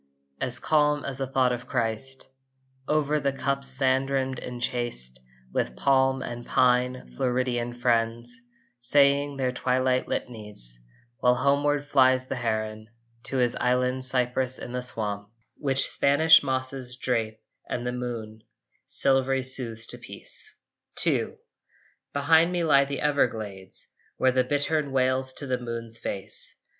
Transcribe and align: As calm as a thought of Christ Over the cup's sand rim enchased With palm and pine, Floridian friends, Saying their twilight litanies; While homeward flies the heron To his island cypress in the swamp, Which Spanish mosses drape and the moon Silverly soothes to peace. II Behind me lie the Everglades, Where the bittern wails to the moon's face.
As 0.39 0.57
calm 0.57 1.05
as 1.05 1.19
a 1.21 1.27
thought 1.27 1.51
of 1.51 1.67
Christ 1.67 2.27
Over 2.87 3.19
the 3.19 3.31
cup's 3.31 3.67
sand 3.67 4.09
rim 4.09 4.33
enchased 4.33 5.19
With 5.53 5.75
palm 5.77 6.23
and 6.23 6.43
pine, 6.43 7.11
Floridian 7.11 7.71
friends, 7.73 8.35
Saying 8.79 9.37
their 9.37 9.51
twilight 9.51 10.07
litanies; 10.07 10.79
While 11.19 11.35
homeward 11.35 11.85
flies 11.85 12.25
the 12.25 12.37
heron 12.37 12.87
To 13.25 13.37
his 13.37 13.55
island 13.57 14.03
cypress 14.03 14.57
in 14.57 14.71
the 14.71 14.81
swamp, 14.81 15.29
Which 15.57 15.85
Spanish 15.87 16.41
mosses 16.41 16.95
drape 16.95 17.39
and 17.69 17.85
the 17.85 17.91
moon 17.93 18.41
Silverly 18.87 19.43
soothes 19.43 19.85
to 19.85 19.99
peace. 19.99 20.49
II 21.05 21.35
Behind 22.11 22.51
me 22.51 22.63
lie 22.63 22.85
the 22.85 23.01
Everglades, 23.01 23.85
Where 24.17 24.31
the 24.31 24.43
bittern 24.43 24.91
wails 24.91 25.31
to 25.33 25.45
the 25.45 25.59
moon's 25.59 25.99
face. 25.99 26.55